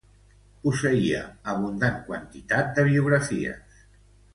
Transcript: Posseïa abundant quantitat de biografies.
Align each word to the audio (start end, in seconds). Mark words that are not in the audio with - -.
Posseïa 0.63 1.21
abundant 1.55 2.03
quantitat 2.11 2.77
de 2.81 2.91
biografies. 2.93 3.83